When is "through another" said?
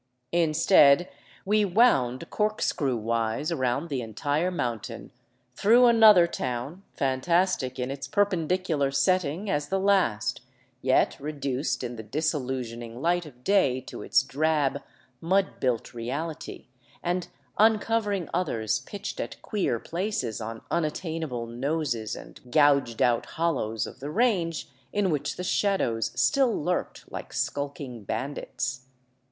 5.53-6.25